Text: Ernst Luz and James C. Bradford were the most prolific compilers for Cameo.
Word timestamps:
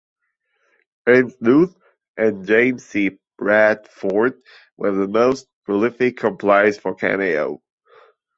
Ernst 1.07 1.37
Luz 1.43 1.75
and 2.17 2.47
James 2.47 2.83
C. 2.85 3.19
Bradford 3.37 4.41
were 4.75 4.93
the 4.93 5.07
most 5.07 5.45
prolific 5.63 6.17
compilers 6.17 6.79
for 6.79 6.95
Cameo. 6.95 7.61